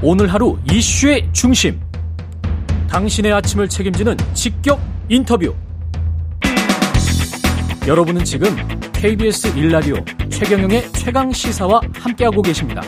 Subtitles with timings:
[0.00, 1.80] 오늘 하루 이슈의 중심.
[2.88, 4.78] 당신의 아침을 책임지는 직격
[5.08, 5.52] 인터뷰.
[7.86, 8.48] 여러분은 지금
[8.92, 9.96] KBS 일라디오
[10.30, 12.80] 최경영의 최강 시사와 함께하고 계십니다.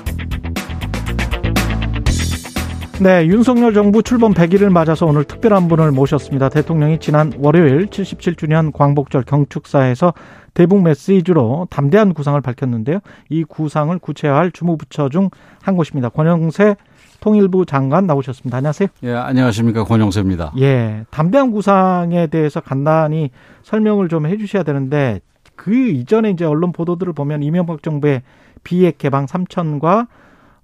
[3.01, 6.49] 네, 윤석열 정부 출범 100일을 맞아서 오늘 특별한 분을 모셨습니다.
[6.49, 10.15] 대통령이 지난 월요일 77주년 광복절 경축사에서
[10.53, 13.01] 대북 메시지로 담대한 구상을 밝혔는데요.
[13.31, 15.31] 이 구상을 구체화할 주무부처 중
[15.63, 16.09] 한 곳입니다.
[16.09, 16.77] 권영세
[17.21, 18.57] 통일부 장관 나오셨습니다.
[18.57, 18.89] 안녕하세요.
[19.03, 19.85] 예, 안녕하십니까.
[19.85, 20.53] 권영세입니다.
[20.59, 23.31] 예, 담대한 구상에 대해서 간단히
[23.63, 25.21] 설명을 좀 해주셔야 되는데
[25.55, 28.23] 그 이전에 이제 언론 보도들을 보면 이명박 정부의
[28.65, 30.09] 비핵 개방 3천과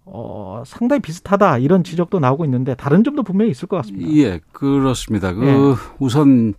[0.07, 4.11] 어, 상당히 비슷하다 이런 지적도 나오고 있는데 다른 점도 분명히 있을 것 같습니다.
[4.15, 5.33] 예, 그렇습니다.
[5.33, 5.55] 그 예.
[5.99, 6.55] 우선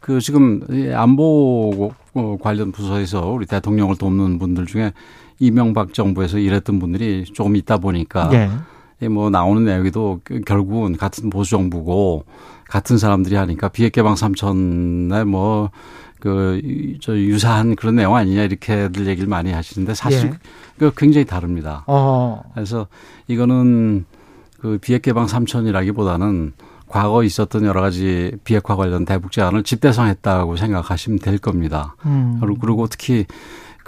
[0.00, 0.60] 그 지금
[0.94, 1.92] 안보
[2.40, 4.92] 관련 부서에서 우리 대통령을 돕는 분들 중에
[5.38, 8.50] 이명박 정부에서 일했던 분들이 조금 있다 보니까 예.
[9.06, 12.24] 뭐 나오는 내용이도 그 결국은 같은 보수 정부고
[12.68, 15.70] 같은 사람들이 하니까 비핵 개방 삼천에 뭐
[16.20, 16.60] 그
[17.00, 20.38] 저 유사한 그런 내용 아니냐 이렇게들 얘기를 많이 하시는데 사실 예.
[20.76, 21.84] 그 굉장히 다릅니다.
[21.86, 22.42] 어.
[22.54, 22.88] 그래서
[23.28, 24.04] 이거는
[24.60, 26.52] 그 비핵 개방 삼천이라기보다는
[26.88, 31.94] 과거 있었던 여러 가지 비핵화 관련 대북 제안을 집대성했다고 생각하시면 될 겁니다.
[32.06, 32.40] 음.
[32.40, 33.26] 그리고 특히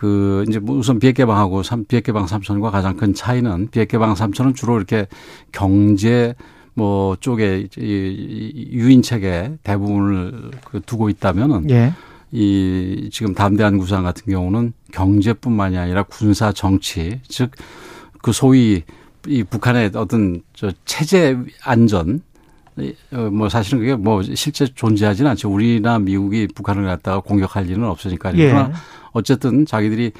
[0.00, 4.54] 그 이제 뭐 우선 비핵 개방하고 비핵 개방 삼천과 가장 큰 차이는 비핵 개방 삼천은
[4.54, 5.06] 주로 이렇게
[5.52, 6.34] 경제
[6.72, 11.92] 뭐 쪽에 이 유인 책에 대부분을 그 두고 있다면은 예.
[12.32, 17.50] 이 지금 담대한 구상 같은 경우는 경제뿐만이 아니라 군사 정치 즉
[18.22, 18.82] 그 소위
[19.26, 22.29] 이 북한의 어떤 저 체제 안전 어,
[23.32, 25.50] 뭐 사실은 그게 뭐 실제 존재하지는 않죠.
[25.50, 28.36] 우리나 미국이 북한을 갖다가 공격할 일은 없으니까.
[28.36, 28.48] 예.
[28.48, 28.72] 그러나
[29.12, 30.12] 어쨌든 자기들이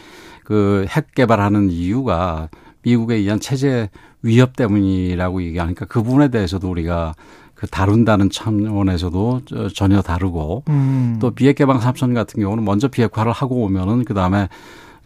[0.44, 2.48] 그 핵 개발하는 이유가
[2.82, 3.88] 미국에 의한 체제
[4.22, 7.14] 위협 때문이라고 얘기하니까 그 부분에 대해서도 우리가
[7.54, 9.42] 그 다룬다는 차원에서도
[9.74, 11.18] 전혀 다르고 음.
[11.20, 14.48] 또 비핵 개방 삼선 같은 경우는 먼저 비핵화를 하고 오면은 그 다음에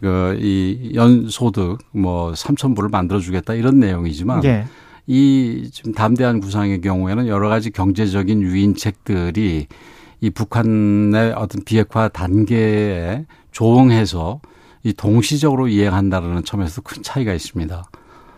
[0.01, 4.65] 그 이 연소득 뭐 삼천 불을 만들어 주겠다 이런 내용이지만 예.
[5.07, 9.67] 이 지금 담대한 구상의 경우에는 여러 가지 경제적인 유인책들이
[10.21, 14.41] 이 북한의 어떤 비핵화 단계에 조응해서
[14.83, 17.83] 이 동시적으로 이행한다라는 점에서 큰 차이가 있습니다.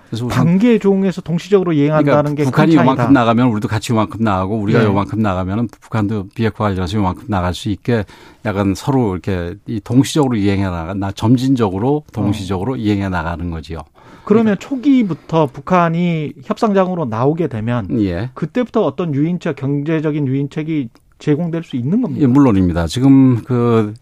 [0.09, 4.79] 그래서 단계 조응해서 동시적으로 이행한다는 그러니까 게 북한이 요만큼 나가면 우리도 같이 요만큼 나가고 우리가
[4.79, 4.85] 네.
[4.85, 8.06] 요만큼 나가면 북한도 비핵화 관련해서 요만큼 나갈 수 있게
[8.45, 12.77] 약간 서로 이렇게 이 동시적으로 이행해 나가 나 점진적으로 동시적으로 어.
[12.77, 13.79] 이행해 나가는 거지요.
[14.27, 14.57] 그러면.
[14.59, 18.29] 초기부터 북한이 협상장으로 나오게 되면 예.
[18.33, 20.89] 그때부터 어떤 유인책 경제적인 유인책이
[21.19, 22.21] 제공될 수 있는 겁니까?
[22.21, 22.88] 예, 물론입니다.
[22.88, 23.93] 지금 그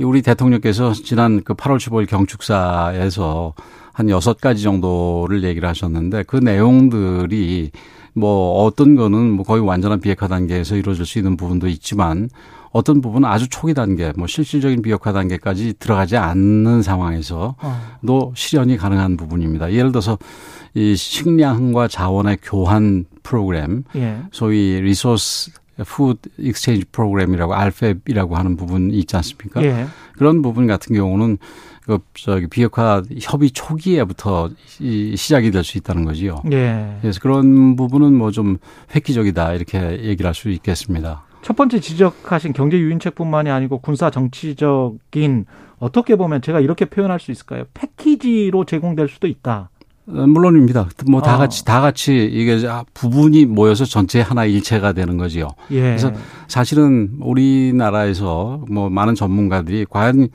[0.00, 3.54] 우리 대통령께서 지난 그 8월 15일 경축사에서
[3.92, 7.70] 한 여섯 가지 정도를 얘기를 하셨는데 그 내용들이
[8.14, 12.28] 뭐 어떤 거는 뭐 거의 완전한 비핵화 단계에서 이루어질 수 있는 부분도 있지만
[12.70, 18.32] 어떤 부분은 아주 초기 단계, 뭐 실질적인 비핵화 단계까지 들어가지 않는 상황에서도 어.
[18.34, 19.72] 실현이 가능한 부분입니다.
[19.72, 20.18] 예를 들어서
[20.74, 24.18] 이 식량과 자원의 교환 프로그램, 예.
[24.32, 25.50] 소위 resource
[25.86, 29.62] food exchange 프로그램이라고 R-FEP이라고 하는 부분이 있지 않습니까?
[29.62, 29.86] 예.
[30.16, 31.38] 그런 부분 같은 경우는
[31.86, 36.42] 그 저기 비핵화 협의 초기에부터 이 시작이 될 수 있다는 거지요.
[36.52, 36.98] 예.
[37.00, 38.58] 그래서 그런 부분은 뭐 좀
[38.94, 41.24] 획기적이다 이렇게 얘기를 할 수 있겠습니다.
[41.42, 45.46] 첫 번째 지적하신 경제 유인책뿐만이 아니고 군사 정치적인
[45.78, 47.64] 어떻게 보면 제가 이렇게 표현할 수 있을까요?
[47.74, 49.70] 패키지로 제공될 수도 있다.
[50.08, 50.88] 어, 물론입니다.
[51.06, 51.38] 뭐다 어.
[51.38, 52.58] 같이 다 같이 이게
[52.94, 55.48] 부분이 모여서 전체 하나 일체가 되는 거지요.
[55.70, 55.80] 예.
[55.80, 56.12] 그래서
[56.48, 60.28] 사실은 우리나라에서 뭐 많은 전문가들이 과연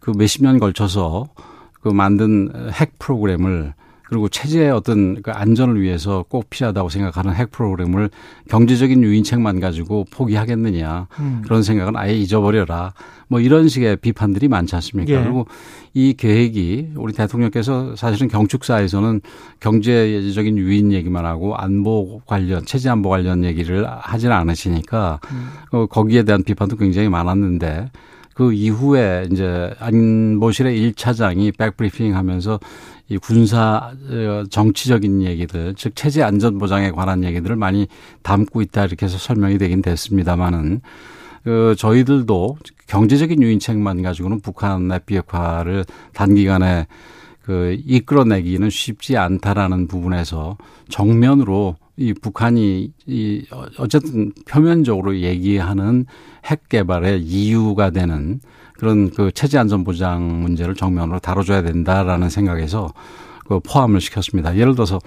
[0.00, 1.28] 그 몇십 년 걸쳐서
[1.80, 3.74] 그 만든 핵 프로그램을
[4.08, 8.08] 그리고 체제의 어떤 그 안전을 위해서 꼭 필요하다고 생각하는 핵 프로그램을
[8.48, 11.42] 경제적인 유인책만 가지고 포기하겠느냐 음.
[11.44, 12.94] 그런 생각은 아예 잊어버려라
[13.28, 15.12] 뭐 이런 식의 비판들이 많지 않습니까?
[15.12, 15.22] 예.
[15.22, 15.46] 그리고
[15.92, 19.20] 이 계획이 우리 대통령께서 사실은 경축사에서는
[19.60, 25.48] 경제적인 유인 얘기만 하고 안보 관련 체제 안보 관련 얘기를 하지는 않으시니까 음.
[25.72, 27.90] 어, 거기에 대한 비판도 굉장히 많았는데
[28.38, 32.60] 그 이후에 이제 안보실의 1차장이 백브리핑 하면서
[33.08, 37.86] 이 군사 어, 정치적인 얘기들, 즉 체제 안전 보장에 관한 얘기들을 많이
[38.22, 40.82] 담고 있다 이렇게 해서 설명이 되긴 됐습니다만은
[41.44, 46.86] 그 저희들도 경제적인 유인책만 가지고는 북한의 비핵화를 단기간에
[47.42, 50.58] 그 이끌어내기는 쉽지 않다라는 부분에서
[50.90, 53.46] 정면으로 이 북한이 이
[53.78, 56.04] 어쨌든 표면적으로 얘기하는
[56.44, 58.40] 핵 개발의 이유가 되는
[58.78, 62.92] 그런 그 체제 안전 보장 문제를 정면으로 다뤄줘야 된다라는 생각에서
[63.46, 64.56] 그 포함을 시켰습니다.
[64.56, 65.00] 예를 들어서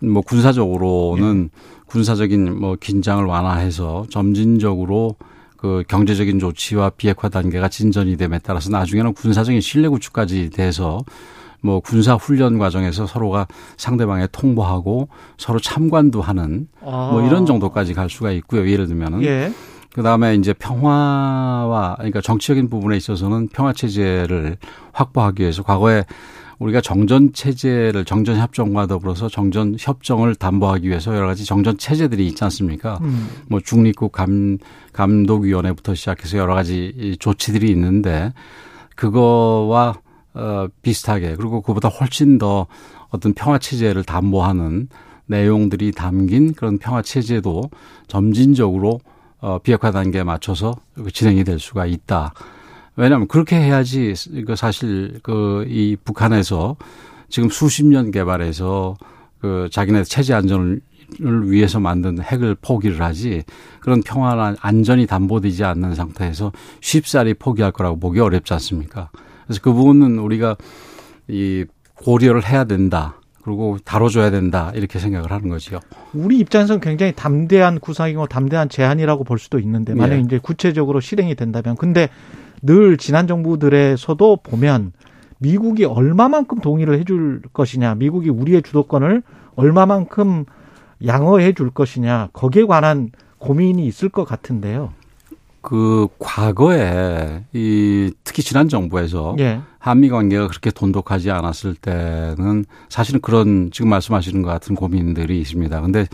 [0.00, 1.80] 뭐 군사적으로는 예.
[1.86, 5.14] 군사적인 뭐 긴장을 완화해서 점진적으로
[5.56, 10.98] 그 경제적인 조치와 비핵화 단계가 진전이 됨에 따라서 나중에는 군사적인 신뢰 구축까지 돼서
[11.60, 17.10] 뭐 군사 훈련 과정에서 서로가 상대방에 통보하고 서로 참관도 하는 아.
[17.12, 18.68] 뭐 이런 정도까지 갈 수가 있고요.
[18.68, 19.52] 예를 들면은 예.
[19.96, 24.58] 그다음에 이제 평화와 그러니까 정치적인 부분에 있어서는 평화 체제를
[24.92, 26.04] 확보하기 위해서 과거에
[26.58, 32.44] 우리가 정전 체제를 정전 협정과 더불어서 정전 협정을 담보하기 위해서 여러 가지 정전 체제들이 있지
[32.44, 32.98] 않습니까?
[33.02, 33.28] 음.
[33.48, 34.58] 뭐 중립국 감
[34.92, 38.34] 감독위원회부터 시작해서 여러 가지 조치들이 있는데
[38.96, 39.94] 그거와
[40.34, 42.66] 어 비슷하게 그리고 그보다 훨씬 더
[43.08, 44.88] 어떤 평화 체제를 담보하는
[45.24, 47.70] 내용들이 담긴 그런 평화 체제도
[48.08, 49.00] 점진적으로
[49.40, 50.74] 어 비핵화 단계에 맞춰서
[51.12, 52.32] 진행이 될 수가 있다.
[52.96, 54.14] 왜냐하면 그렇게 해야지
[54.46, 56.76] 그 사실 그 이 북한에서
[57.28, 58.96] 지금 수십 년 개발해서
[59.40, 60.80] 그 자기네 체제 안전을
[61.20, 63.42] 위해서 만든 핵을 포기를 하지
[63.80, 69.10] 그런 평화나 안전이 담보되지 않는 상태에서 쉽사리 포기할 거라고 보기 어렵지 않습니까?
[69.44, 70.56] 그래서 그 부분은 우리가
[71.28, 73.20] 이 고려를 해야 된다.
[73.46, 75.78] 그리고 다뤄줘야 된다 이렇게 생각을 하는 거지요.
[76.12, 80.20] 우리 입장에서는 굉장히 담대한 구상이고 담대한 제안이라고 볼 수도 있는데 만약 예.
[80.20, 82.08] 이제 구체적으로 실행이 된다면 근데
[82.60, 84.92] 늘 지난 정부들에서도 보면
[85.38, 89.22] 미국이 얼마만큼 동의를 해줄 것이냐, 미국이 우리의 주도권을
[89.54, 90.46] 얼마만큼
[91.06, 94.92] 양호해 줄 것이냐, 거기에 관한 고민이 있을 것 같은데요.
[95.60, 99.60] 그 과거에 이 특히 지난 정부에서 예.
[99.86, 105.80] 한미 관계가 그렇게 돈독하지 않았을 때는 사실은 그런 지금 말씀하시는 것 같은 고민들이 있습니다.
[105.80, 106.06] 근데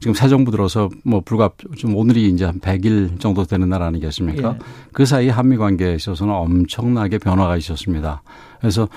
[0.00, 4.48] 지금 새 정부 들어서 뭐 불과 좀 오늘이 이제 한 100일 정도 되는 날 아니겠습니까?
[4.48, 4.58] 예.
[4.92, 8.22] 그 사이 한미 관계에 있어서는 엄청나게 변화가 있었습니다.
[8.58, 8.88] 그래서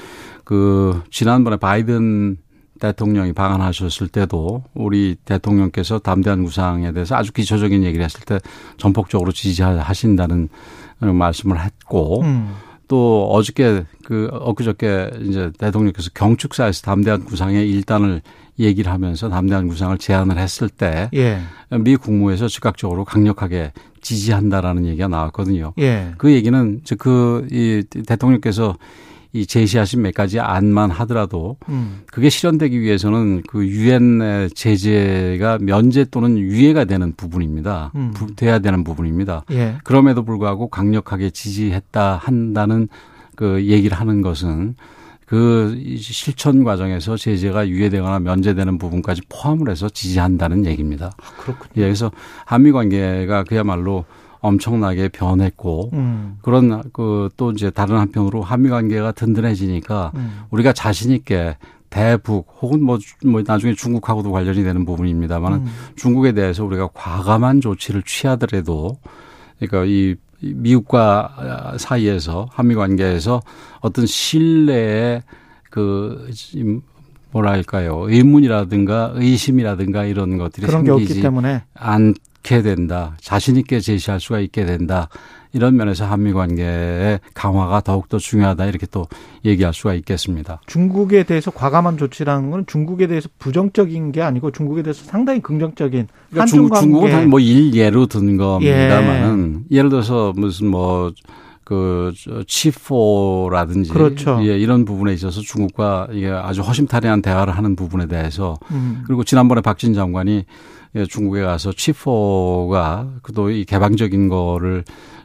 [0.43, 2.37] 그 지난번에 바이든
[2.79, 8.39] 대통령이 방한하셨을 때도 우리 대통령께서 담대한 구상에 대해서 아주 기초적인 얘기를 했을 때
[8.77, 10.49] 전폭적으로 지지하신다는
[10.99, 12.55] 말씀을 했고 음.
[12.87, 18.21] 또 어저께 그 엊그저께 이제 대통령께서 경축사에서 담대한 구상의 일단을
[18.59, 21.41] 얘기를 하면서 담대한 구상을 제안을 했을 때미 예.
[21.99, 23.71] 국무에서 즉각적으로 강력하게
[24.01, 25.73] 지지한다라는 얘기가 나왔거든요.
[25.79, 26.13] 예.
[26.17, 28.75] 그 얘기는 그이 대통령께서
[29.33, 32.03] 이 제시하신 몇 가지 안만 하더라도 음.
[32.05, 37.91] 그게 실현되기 위해서는 그 유엔의 제재가 면제 또는 유예가 되는 부분입니다.
[37.95, 38.13] 음.
[38.35, 39.45] 돼야 되는 부분입니다.
[39.51, 39.77] 예.
[39.83, 42.87] 그럼에도 불구하고 강력하게 지지했다 한다는
[43.35, 44.75] 그 얘기를 하는 것은
[45.25, 51.11] 그 실천 과정에서 제재가 유예되거나 면제되는 부분까지 포함을 해서 지지한다는 얘기입니다.
[51.17, 51.71] 아, 그렇군요.
[51.77, 52.11] 예, 그래서
[52.45, 54.05] 한미 관계가 그야말로
[54.43, 56.37] 엄청나게 변했고 음.
[56.41, 60.41] 그런 그 또 이제 다른 한편으로 한미 관계가 든든해지니까 음.
[60.51, 61.57] 우리가 자신 있게
[61.89, 65.65] 대북 혹은 뭐, 뭐 나중에 중국하고도 관련이 되는 부분입니다만 음.
[65.95, 68.97] 중국에 대해서 우리가 과감한 조치를 취하더라도
[69.59, 73.41] 그러니까 이 미국과 사이에서 한미 관계에서
[73.79, 75.21] 어떤 신뢰의
[75.69, 76.29] 그
[77.31, 81.23] 뭐랄까요 의문이라든가 의심이라든가 이런 것들이 생기지
[81.75, 82.13] 않
[82.43, 83.15] 있게 된다.
[83.19, 85.07] 자신 있게 제시할 수가 있게 된다.
[85.53, 88.65] 이런 면에서 한미 관계의 강화가 더욱더 중요하다.
[88.65, 89.07] 이렇게 또
[89.45, 90.59] 얘기할 수가 있겠습니다.
[90.65, 96.41] 중국에 대해서 과감한 조치라는 건 중국에 대해서 부정적인 게 아니고 중국에 대해서 상당히 긍정적인 그러니까
[96.41, 96.85] 한중 관계.
[96.85, 99.77] 중국은 뭐 일예로 든 겁니다만은 예.
[99.77, 102.13] 예를 들어서 무슨 뭐그
[102.47, 104.39] 치포라든지 그렇죠.
[104.41, 109.03] 예, 이런 부분에 있어서 중국과 이게 아주 허심탄회한 대화를 하는 부분에 대해서 음.
[109.05, 110.45] 그리고 지난번에 박진 장관이 예,
[111.09, 114.83] 중국에 가서 치포가 그도 이 개방적인 거를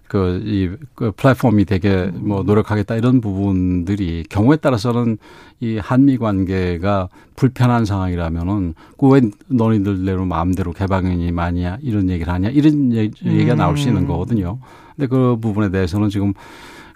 [0.09, 5.19] 그, 이, 그 플랫폼이 되게 뭐 노력하겠다 이런 부분들이 경우에 따라서는
[5.61, 13.55] 이 한미 관계가 불편한 상황이라면은 그왜 너희들대로 마음대로 개방이 많이야 이런 얘기를 하냐 이런 얘기가
[13.55, 14.09] 나올 수 있는 음.
[14.09, 14.59] 거거든요.
[14.97, 16.33] 근데 그 부분에 대해서는 지금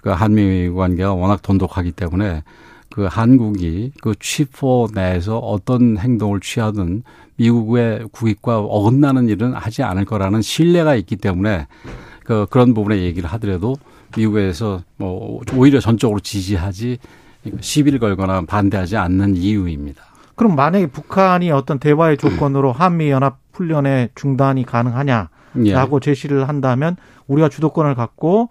[0.01, 2.43] 그 한미 관계가 워낙 돈독하기 때문에
[2.93, 7.03] 그 한국이 그 취포 내에서 어떤 행동을 취하든
[7.37, 11.67] 미국의 국익과 어긋나는 일은 하지 않을 거라는 신뢰가 있기 때문에
[12.25, 13.77] 그 그런 부분에 얘기를 하더라도
[14.17, 16.99] 미국에서 뭐 오히려 전적으로 지지하지
[17.61, 20.03] 시비를 걸거나 반대하지 않는 이유입니다.
[20.37, 25.31] 그럼 만약에 북한이 어떤 대화의 조건으로 한미 연합 훈련의 중단이 가능하냐라고
[25.65, 26.01] 예.
[26.01, 26.97] 제시를 한다면
[27.27, 28.49] 우리가 주도권을 갖고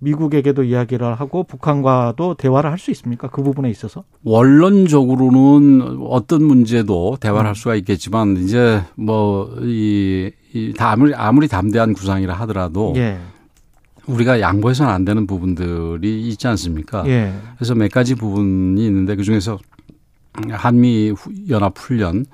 [0.00, 3.28] 미국에게도 이야기를 하고 북한과도 대화를 할 수 있습니까?
[3.28, 4.04] 그 부분에 있어서?
[4.24, 7.54] 원론적으로는 어떤 문제도 대화를 할 음.
[7.54, 13.18] 수가 있겠지만 이제 뭐이 이, 아무리 아무리 담대한 구상이라 하더라도 예.
[14.06, 17.06] 우리가 양보해서는 안 되는 부분들이 있지 않습니까?
[17.08, 17.32] 예.
[17.56, 19.58] 그래서 몇 가지 부분이 있는데 그 중에서
[20.50, 21.12] 한미
[21.50, 22.24] 연합 훈련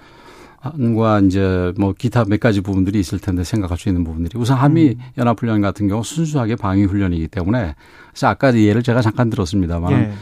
[0.73, 4.90] 과 이제 뭐 기타 몇 가지 부분들이 있을 텐데 생각할 수 있는 부분들이 우선 한미
[4.90, 5.00] 음.
[5.18, 7.75] 연합 훈련 같은 경우 순수하게 방위 훈련이기 때문에
[8.11, 10.12] 그래서 아까 예를 제가 잠깐 들었습니다만 예.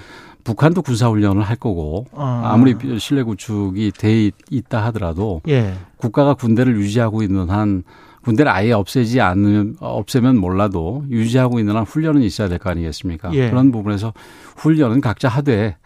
[0.45, 2.57] 북한도 군사 훈련을 할 거고 아.
[2.59, 5.75] 무리 실내 구축이 돼 있다 하더라도 예.
[5.97, 7.85] 국가가 군대를 유지하고 있는 한
[8.25, 13.33] 군대를 아예 없애지 않으면 없애면 몰라도 유지하고 있는 한 훈련은 있어야 될 거 아니겠습니까?
[13.35, 13.51] 예.
[13.51, 14.13] 그런 부분에서
[14.57, 15.77] 훈련은 각자 하되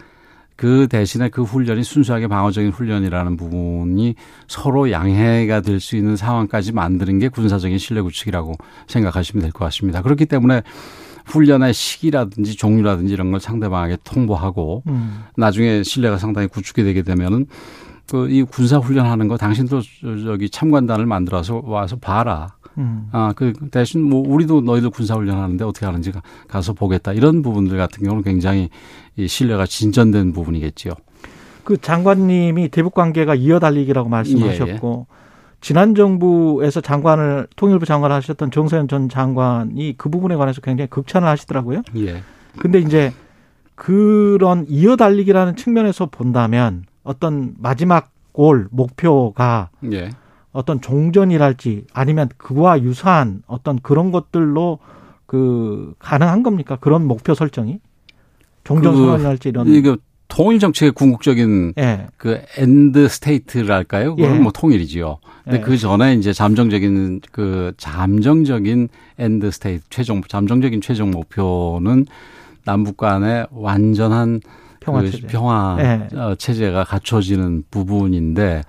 [0.57, 4.15] 그 대신에 그 훈련이 순수하게 방어적인 훈련이라는 부분이
[4.49, 8.55] 서로 양해가 될 수 있는 상황까지 만드는 게 군사적인 신뢰 구축이라고
[8.87, 10.01] 생각하시면 될 것 같습니다.
[10.03, 10.63] 그렇기 때문에
[11.27, 15.25] 훈련의 시기라든지 종류라든지 이런 걸 상대방에게 통보하고 음.
[15.37, 17.47] 나중에 신뢰가 상당히 구축이 되게 되면은
[18.09, 19.83] 그 이 군사 훈련하는 거 당신도
[20.25, 22.55] 저기 참관단을 만들어서 와서 봐라.
[22.79, 23.09] 음.
[23.13, 26.13] 아, 그 대신 뭐 우리도 너희들 군사 훈련하는데 어떻게 하는지
[26.49, 27.13] 가서 보겠다.
[27.13, 28.69] 이런 부분들 같은 경우는 굉장히
[29.17, 30.93] 이 신뢰가 진전된 부분이겠지요.
[31.65, 35.17] 그 장관님이 대북 관계가 이어달리기라고 말씀하셨고 예, 예.
[35.61, 41.83] 지난 정부에서 장관을 통일부 장관을 하셨던 정세현 전 장관이 그 부분에 관해서 굉장히 극찬을 하시더라고요.
[41.97, 42.23] 예.
[42.59, 43.13] 근데 이제
[43.75, 50.11] 그런 이어달리기라는 측면에서 본다면 어떤 마지막 골 목표가 예.
[50.57, 54.79] 어떤 종전이랄지 아니면 그와 유사한 어떤 그런 것들로
[55.27, 56.77] 그 가능한 겁니까?
[56.81, 57.79] 그런 목표 설정이
[58.65, 59.97] 종전 그 선언이랄지 이런 이게
[60.29, 62.07] 통일 정책의 궁극적인 예.
[62.17, 64.17] 그 end state랄까요?
[64.17, 64.39] 그건 예.
[64.39, 65.19] 뭐 통일이지요.
[65.45, 65.61] 근데 예.
[65.61, 72.07] 그 전에 이제 잠정적인 그 잠정적인 end state 최종 잠정적인 최종 목표는
[72.65, 74.41] 남북 간의 완전한
[74.81, 75.27] 평화 그 체제.
[75.27, 76.17] 평화 예.
[76.17, 78.63] 어, 체제가 갖춰지는 부분인데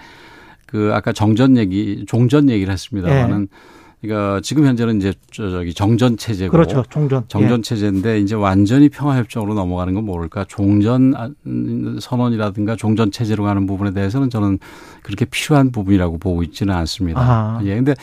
[0.67, 3.57] 그 아까 정전 얘기, 종전 얘기를 했습니다만은 예.
[3.99, 6.83] 그러니까 지금 현재는 이제 저기 정전 체제고 그렇죠.
[6.89, 7.23] 종전.
[7.29, 7.61] 정전 예.
[7.63, 10.45] 체제인데 이제 완전히 평화 협정으로 넘어가는 건 모를까?
[10.47, 11.15] 종전
[11.99, 14.59] 선언이라든가 종전 체제로 가는 부분에 대해서는 저는
[15.01, 17.21] 그렇게 필요한 부분이라고 보고 있지는 않습니다.
[17.21, 17.59] 아.
[17.63, 17.75] 예.
[17.75, 17.95] 근데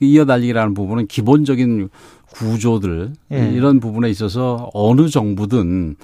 [0.00, 1.88] 이어 달리기라는 부분은 기본적인
[2.32, 3.50] 구조들 예.
[3.52, 5.96] 이런 부분에 있어서 어느 정부든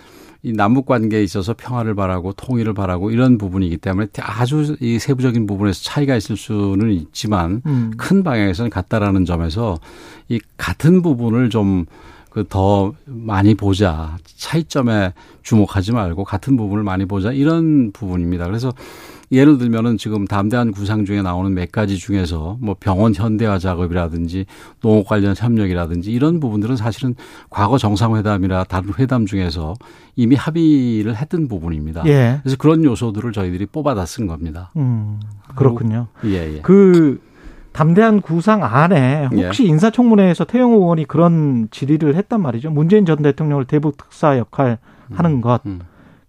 [0.47, 5.83] 이 남북 관계에 있어서 평화를 바라고 통일을 바라고 이런 부분이기 때문에 아주 이 세부적인 부분에서
[5.83, 7.91] 차이가 있을 수는 있지만 음.
[7.99, 9.79] 큰 방향에서는 같다라는 점에서
[10.29, 11.87] 이 같은 부분을 좀
[12.37, 18.45] 그 더 많이 보자 차이점에 주목하지 말고 같은 부분을 많이 보자 이런 부분입니다.
[18.45, 18.75] 그래서
[19.33, 24.47] 예를 들면은 지금 담대한 구상 중에 나오는 몇 가지 중에서 뭐 병원 현대화 작업이라든지
[24.81, 27.15] 농업 관련 협력이라든지 이런 부분들은 사실은
[27.51, 29.75] 과거 정상회담이나 다른 회담 중에서
[30.15, 32.07] 이미 합의를 했던 부분입니다.
[32.07, 32.39] 예.
[32.43, 34.71] 그래서 그런 요소들을 저희들이 뽑아다 쓴 겁니다.
[34.77, 35.21] 음,
[35.57, 36.07] 그렇군요.
[36.25, 36.61] 예, 예.
[36.63, 37.21] 그
[37.73, 39.69] 담대한 구상 안에 혹시 예.
[39.69, 42.71] 인사청문회에서 태영 의원이 그런 질의를 했단 말이죠.
[42.71, 44.79] 문재인 전 대통령을 대북 특사 역할
[45.13, 45.61] 하는 음, 것.
[45.67, 45.81] 음.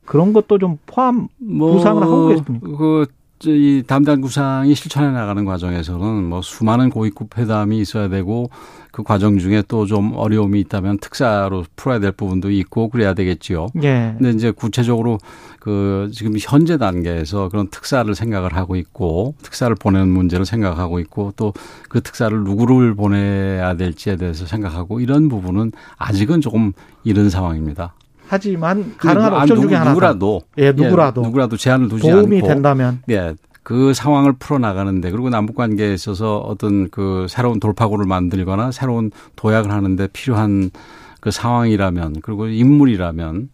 [0.08, 2.68] 그런 것도 좀 포함 뭐 구상을 하고 계십니까?
[2.78, 3.06] 그,
[3.44, 8.50] 이 담당 구상이 실천해 나가는 과정에서는 뭐 수많은 고위급 회담이 있어야 되고
[8.92, 13.68] 그 과정 중에 또 좀 어려움이 있다면 특사로 풀어야 될 부분도 있고 그래야 되겠지요.
[13.84, 14.16] 예.
[14.18, 15.20] 근데 이제 구체적으로
[15.60, 21.54] 그 지금 현재 단계에서 그런 특사를 생각을 하고 있고 특사를 보내는 문제를 생각하고 있고 또
[21.90, 26.74] 그 특사를 누구를 보내야 될지에 대해서 생각하고 이런 부분은 아직은 조금
[27.04, 27.94] 이른 상황입니다.
[28.27, 32.48] 하지만 가능한 그, 옵션 중에 하나 누구라도 예 누구라도 예, 누구라도 제한을 두지 도움이 않고
[32.48, 33.36] 된다면 예.
[33.63, 39.72] 그 상황을 풀어 나가는데 그리고 남북 관계에 있어서 어떤 그 새로운 돌파구를 만들거나 새로운 도약을
[39.72, 40.72] 하는데 필요한
[41.19, 43.50] 그 상황이라면 그리고 인물이라면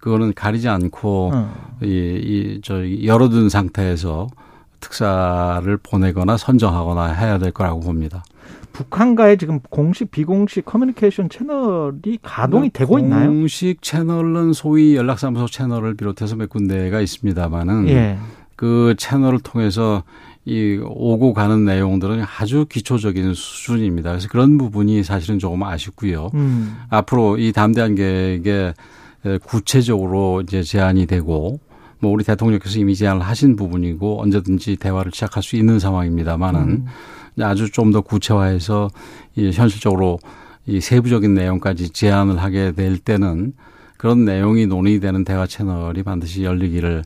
[0.00, 1.76] 그거는 가리지 않고 어.
[1.82, 4.28] 이, 이저 열어둔 상태에서
[4.80, 8.22] 특사를 보내거나 선정하거나 해야 될 거라고 봅니다.
[8.72, 13.28] 북한과의 지금 공식 비공식 커뮤니케이션 채널이 가동이 되고 있나요?
[13.28, 18.18] 공식 채널은 소위 연락사무소 채널을 비롯해서 몇 군데가 있습니다만은 예.
[18.56, 20.02] 그 채널을 통해서
[20.44, 24.10] 이 오고 가는 내용들은 아주 기초적인 수준입니다.
[24.10, 26.30] 그래서 그런 부분이 사실은 조금 아쉽고요.
[26.34, 26.76] 음.
[26.88, 28.72] 앞으로 이 담대한 계획에
[29.44, 31.60] 구체적으로 이제 제안이 되고
[32.00, 36.86] 뭐 우리 대통령께서 이미 제안을 하신 부분이고 언제든지 대화를 시작할 수 있는 상황입니다만은 음.
[37.40, 38.90] 아주 좀 더 구체화해서
[39.36, 40.18] 이 현실적으로
[40.66, 43.54] 이 세부적인 내용까지 제안을 하게 될 때는
[43.96, 47.04] 그런 내용이 논의되는 대화 채널이 반드시 열리기를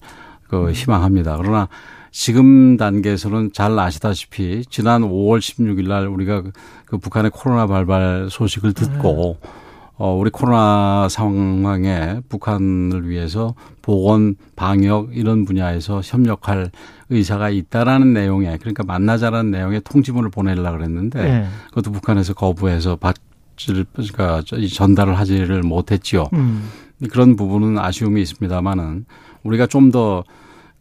[0.49, 0.73] 그 음.
[0.73, 1.37] 희망합니다.
[1.37, 1.69] 그러나
[2.11, 6.53] 지금 단계에서는 잘 아시다시피 지난 5월 16일 날 우리가 그,
[6.85, 9.51] 그 북한의 코로나 발발 소식을 듣고 네.
[9.97, 16.71] 어, 우리 코로나 상황에 북한을 위해서 보건, 방역 이런 분야에서 협력할
[17.13, 21.47] 의사가 있다라는 내용에 그러니까 만나자라는 내용의 통지문을 보내려고 그랬는데 네.
[21.69, 24.43] 그것도 북한에서 거부해서 받지를 그러니까
[24.73, 26.29] 전달을 하지를 못했지요.
[26.33, 26.69] 음.
[27.11, 29.07] 그런 부분은 아쉬움이 있습니다만은
[29.45, 30.25] 우리가 좀 더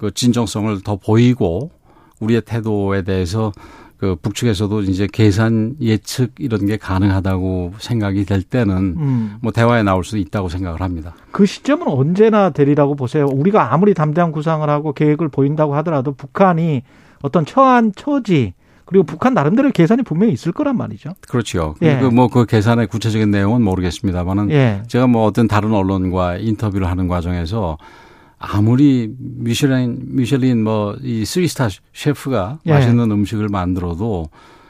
[0.02, 1.70] 그 진정성을 더 보이고
[2.20, 3.52] 우리의 태도에 대해서
[4.02, 9.36] 그 북측에서도 이제 계산 예측 이런 게 가능하다고 생각이 될 때는 음.
[9.44, 11.14] 뭐 대화에 나올 수 있다고 생각을 합니다.
[11.30, 13.28] 그 시점은 언제나 되리라고 보세요.
[13.28, 16.82] 우리가 아무리 담대한 구상을 하고 계획을 보인다고 하더라도 북한이
[17.22, 18.56] 어떤 처한 처지
[18.86, 21.12] 그리고 북한 나름대로의 계산이 분명히 있을 거란 말이죠.
[21.30, 21.76] 그렇죠.
[21.84, 22.00] 예.
[22.00, 24.82] 그 뭐 그 계산의 구체적인 내용은 모르겠습니다만은 예.
[24.88, 27.78] 제가 뭐 어떤 다른 언론과 인터뷰를 하는 과정에서
[28.42, 32.72] 아무리 미슐린 미슐린 뭐 이 쓰리스타 셰프가 예.
[32.74, 34.30] 맛있는 음식을 만들어도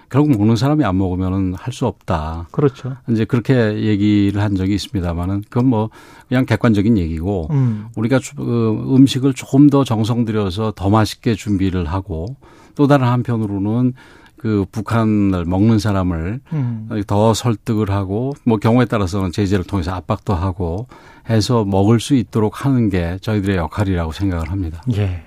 [0.09, 2.49] 결국 먹는 사람이 안 먹으면은 할 수 없다.
[2.51, 2.97] 그렇죠.
[3.09, 5.89] 이제 그렇게 얘기를 한 적이 있습니다만은 그건 뭐
[6.27, 7.85] 그냥 객관적인 얘기고 음.
[7.95, 12.35] 우리가 그 음식을 조금 더 정성 들여서 더 맛있게 준비를 하고
[12.75, 13.93] 또 다른 한편으로는
[14.41, 16.89] 그 북한을 먹는 사람을 음.
[17.05, 20.87] 더 설득을 하고 뭐 경우에 따라서는 제재를 통해서 압박도 하고
[21.29, 24.81] 해서 먹을 수 있도록 하는 게 저희들의 역할이라고 생각을 합니다.
[24.95, 25.21] 예.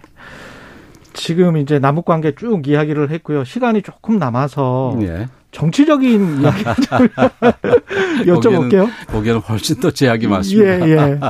[1.13, 3.45] 지금 이제 남북 관계 쭉 이야기를 했고요.
[3.45, 5.29] 시간이 조금 남아서 예.
[5.53, 8.89] 정치적인 이야기 좀 여쭤볼게요.
[9.07, 10.89] 거기에는 훨씬 더 제약이 많습니다.
[10.89, 11.21] 예, 예.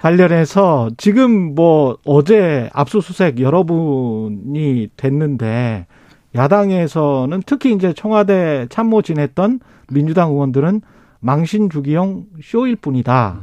[0.00, 5.86] 관련해서 지금 뭐 어제 압수수색 여러분이 됐는데
[6.34, 9.60] 야당에서는 특히 이제 청와대 참모 지냈던
[9.90, 10.82] 민주당 의원들은
[11.20, 13.40] 망신 주기용 쇼일 뿐이다.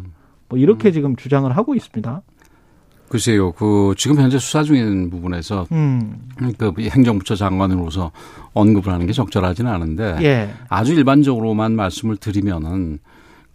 [0.49, 0.93] 뭐 이렇게 음.
[0.93, 2.21] 지금 주장을 하고 있습니다.
[3.09, 6.29] 글쎄요, 그 지금 현재 수사 중인 부분에서 음.
[6.57, 8.11] 그 행정부처 장관으로서
[8.53, 10.53] 언급을 하는 게 적절하지는 않은데 예.
[10.69, 12.99] 아주 일반적으로만 말씀을 드리면은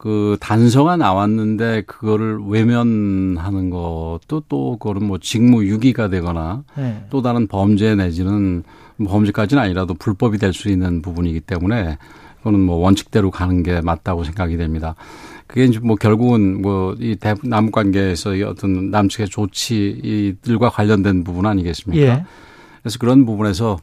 [0.07, 7.03] 그 단서가 나왔는데 그거를 외면하는 것도 또 그거는 뭐 직무유기가 되거나 예.
[7.11, 8.63] 또 다른 범죄 내지는
[8.99, 11.99] 뭐 범죄까지는 아니라도 불법이 될 수 있는 부분이기 때문에
[12.39, 14.95] 그거는 뭐 원칙대로 가는 게 맞다고 생각이 됩니다.
[15.49, 22.01] 그게 이제 뭐 결국은 뭐이 남북 관계에서 어떤 남측의 조치들과 관련된 부분 아니겠습니까?
[22.01, 22.25] 예.
[22.81, 23.81] 그래서 그런 부분에서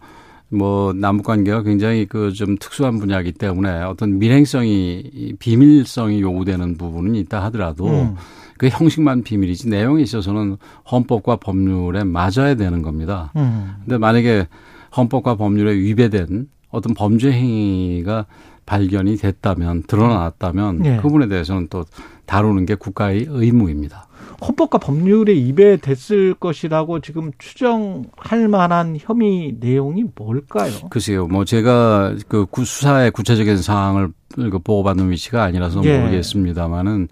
[0.53, 7.43] 뭐 남북 관계가 굉장히 그 좀 특수한 분야이기 때문에 어떤 밀행성이 비밀성이 요구되는 부분은 있다
[7.45, 8.15] 하더라도 음.
[8.57, 10.57] 그 형식만 비밀이지 내용에 있어서는
[10.91, 13.31] 헌법과 법률에 맞아야 되는 겁니다.
[13.35, 13.75] 음.
[13.83, 14.47] 근데 만약에
[14.95, 18.25] 헌법과 법률에 위배된 어떤 범죄 행위가
[18.65, 20.97] 발견이 됐다면 드러났다면 네.
[20.97, 21.85] 그분에 대해서는 또
[22.25, 24.07] 다루는 게 국가의 의무입니다.
[24.45, 30.71] 헌법과 법률에 입에됐을 것이라고 지금 추정할 만한 혐의 내용이 뭘까요?
[30.89, 31.27] 글쎄요.
[31.27, 35.99] 뭐 제가 그 수사의 구체적인 사항을 그 보고받는 위치가 아니라서 예.
[35.99, 37.07] 모르겠습니다만은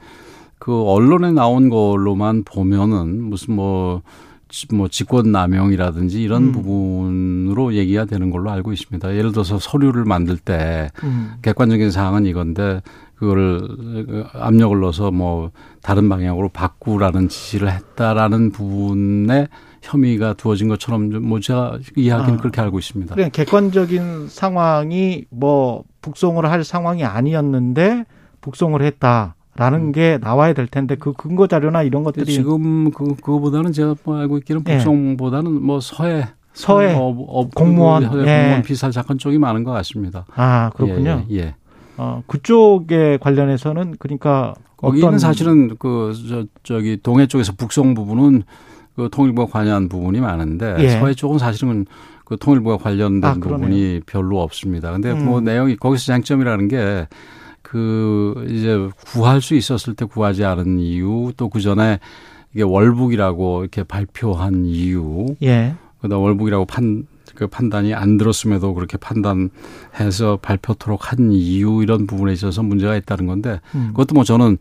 [0.60, 4.02] 그 언론에 나온 걸로만 보면은 무슨 뭐
[4.74, 6.52] 뭐 직권 남용이라든지 이런 음.
[6.52, 9.16] 부분으로 얘기가 되는 걸로 알고 있습니다.
[9.16, 11.34] 예를 들어서 서류를 만들 때 음.
[11.42, 12.82] 객관적인 사항은 이건데
[13.16, 19.48] 그거를 압력을 넣어서 뭐 다른 방향으로 바꾸라는 지시를 했다라는 부분에
[19.84, 22.42] 혐의가 두어진 것처럼 뭐 제가 이야기는 아.
[22.42, 23.14] 그렇게 알고 있습니다.
[23.16, 28.06] 그냥 객관적인 상황이 뭐 북송을 할 상황이 아니었는데
[28.42, 29.36] 북송을 했다.
[29.56, 29.92] 라는 음.
[29.92, 34.38] 게 나와야 될 텐데 그 근거 자료나 이런 것들이 지금 그 그거보다는 제가 뭐 알고
[34.40, 34.78] 있기는 예.
[34.78, 35.60] 북송보다는 네.
[35.60, 38.08] 뭐 서해 서해 어, 어, 공무원 예.
[38.08, 40.26] 공무원 피살 사건 쪽이 많은 것 같습니다.
[40.36, 41.26] 아 그렇군요.
[41.30, 41.40] 예, 예.
[41.40, 41.56] 예.
[41.98, 48.44] 어 그쪽에 관련해서는 그러니까 거기는 사실은 그 저 저기 동해 쪽에서 북송 부분은
[48.96, 50.90] 그 통일부가 관여한 부분이 많은데 예.
[50.92, 51.86] 서해 쪽은 사실은
[52.24, 54.92] 그 통일부가 관련된 아, 부분이 별로 없습니다.
[54.94, 55.26] 근데 뭐 음.
[55.26, 57.08] 뭐 내용이 거기서 장점이라는 게
[57.62, 62.00] 그 이제 구할 수 있었을 때 구하지 않은 이유 또 그 전에
[62.54, 65.28] 이게 월북이라고 이렇게 발표한 이유.
[65.43, 65.76] 예.
[66.02, 72.63] 그다음 월북이라고 판, 그 판단이 안 들었음에도 그렇게 판단해서 발표토록 한 이유 이런 부분에 있어서
[72.63, 73.89] 문제가 있다는 건데 음.
[73.91, 74.58] 그것도 뭐 저는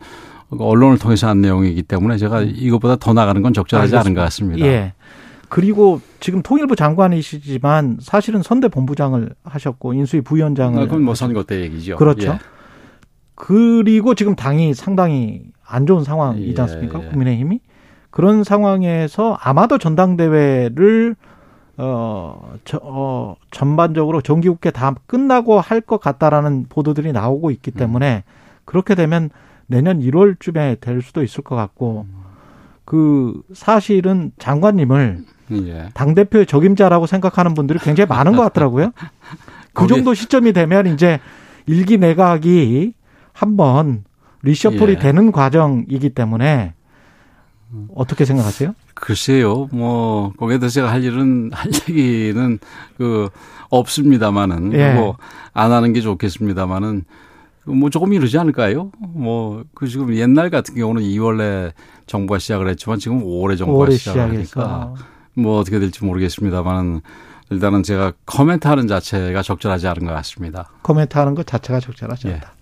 [0.50, 2.52] 언론을 통해서 한 내용이기 때문에 제가 음.
[2.54, 4.00] 이것보다 더 나가는 건 적절하지 알겠습니다.
[4.00, 4.66] 않은 것 같습니다.
[4.66, 4.92] 예.
[5.48, 11.60] 그리고 지금 통일부 장관이시지만 사실은 선대 본부장을 하셨고 인수위 부위원장을 아, 그건 뭐 선거 때
[11.62, 11.96] 얘기죠.
[11.96, 12.28] 그렇죠.
[12.32, 12.38] 예.
[13.40, 17.00] 그리고 지금 당이 상당히 안 좋은 상황이지 예, 않습니까?
[17.00, 17.09] 예, 예.
[17.09, 17.61] 국민의힘이
[18.11, 21.16] 그런 상황에서 아마도 전당대회를
[21.79, 27.79] 어, 저, 어 전반적으로 정기국회 다 끝나고 할 것 같다라는 보도들이 나오고 있기 음.
[27.79, 28.31] 때문에 음.
[28.66, 29.31] 그렇게 되면
[29.66, 32.20] 내년 1월쯤에 될 수도 있을 것 같고 음.
[32.85, 35.88] 그 사실은 장관님을 예.
[35.94, 38.92] 당 대표의 적임자라고 생각하는 분들이 굉장히 많은 것 같더라고요.
[39.72, 41.20] 그 정도 시점이 되면 이제
[41.64, 42.99] 일기 내각이
[43.33, 44.05] 한번
[44.43, 44.99] 리셔플이 예.
[44.99, 46.75] 되는 과정이기 때문에
[47.95, 48.75] 어떻게 생각하세요?
[48.95, 52.59] 글쎄요, 뭐 거기에 대해서 제가 할 일은 할 얘기는
[52.97, 53.29] 그
[53.69, 54.95] 없습니다만은 예.
[54.95, 57.05] 뭐안 하는 게 좋겠습니다만은
[57.66, 58.90] 뭐 조금 이르지 않을까요?
[58.99, 61.73] 뭐 그 지금 옛날 같은 경우는 2월에
[62.07, 64.95] 정부가 시작을 했지만 지금 5월에 정부가 시작을 하니까
[65.35, 67.01] 뭐 어떻게 될지 모르겠습니다만은
[67.51, 70.71] 일단은 제가 코멘트하는 자체가 적절하지 않은 것 같습니다.
[70.83, 72.53] 코멘트하는 것 자체가 적절하지 않다.
[72.57, 72.60] 예.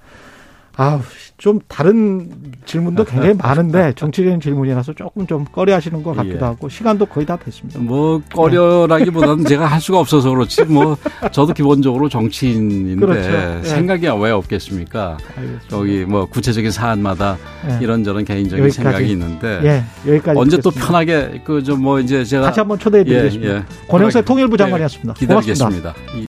[0.81, 1.01] 아우,
[1.39, 2.31] 좀 다른
[2.65, 6.41] 질문도 굉장히 많은데 정치적인 질문이라서 조금 좀 꺼려하시는 것 같기도 예.
[6.41, 7.81] 하고 시간도 거의 다 됐습니다.
[7.81, 10.97] 뭐 꺼려라기보다는 제가 할 수가 없어서 그렇지 뭐
[11.33, 13.29] 저도 기본적으로 정치인인데 그렇죠.
[13.31, 13.61] 예.
[13.65, 15.19] 생각이 왜 없겠습니까?
[15.37, 15.77] 알겠습니다.
[15.77, 17.37] 여기 뭐 구체적인 사안마다
[17.71, 17.79] 예.
[17.83, 18.77] 이런저런 개인적인 여기까지.
[18.83, 20.11] 생각이 있는데 예.
[20.13, 20.63] 여기까지 언제 듣겠습니다.
[20.63, 23.53] 또 편하게 그 좀 뭐 이제 제가 다시 한번 초대해 드리겠습니다.
[23.53, 23.63] 예, 예.
[23.89, 25.15] 권영세 통일부 장관이었습니다.
[25.15, 25.93] 기다리겠습니다.
[25.93, 26.13] 고맙습니다.